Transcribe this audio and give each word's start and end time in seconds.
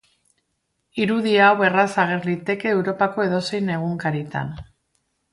Irudi 1.01 1.33
hau 1.47 1.49
erraz 1.67 1.85
ager 2.03 2.25
liteke 2.29 2.71
Europako 2.77 3.25
edozein 3.27 3.69
egunkaritan. 3.75 4.51